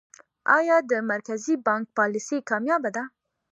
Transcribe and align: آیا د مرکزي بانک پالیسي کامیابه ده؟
آیا 0.57 0.77
د 0.91 0.93
مرکزي 1.11 1.55
بانک 1.65 1.85
پالیسي 1.97 2.37
کامیابه 2.49 2.89
ده؟ 2.95 3.03